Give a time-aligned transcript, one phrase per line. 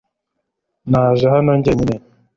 [0.91, 1.95] Naje hano njyenyine